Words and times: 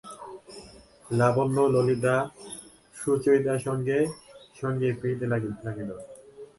লাবণ্য 1.11 1.57
ললিতা 1.73 1.87
লীলা 1.87 2.15
সুচরিতার 2.95 3.59
সঙ্গে 3.67 3.97
সঙ্গেই 4.61 4.93
ফিরিতে 4.99 5.25
লাগিল। 5.31 5.53